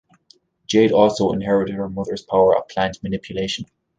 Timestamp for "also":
0.93-1.31